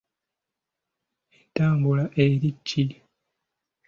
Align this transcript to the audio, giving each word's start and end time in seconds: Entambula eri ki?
Entambula 1.37 2.05
eri 2.23 2.49
ki? 2.67 2.83